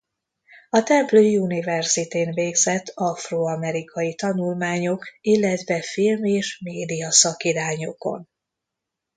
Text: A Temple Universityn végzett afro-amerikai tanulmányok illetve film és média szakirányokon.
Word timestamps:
A 0.69 0.81
Temple 0.83 1.19
Universityn 1.19 2.33
végzett 2.33 2.91
afro-amerikai 2.95 4.15
tanulmányok 4.15 5.05
illetve 5.21 5.81
film 5.81 6.23
és 6.23 6.59
média 6.63 7.11
szakirányokon. 7.11 8.29